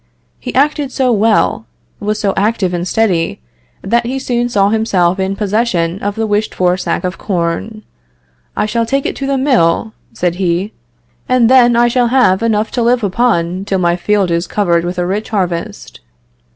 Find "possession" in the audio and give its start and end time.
5.35-5.99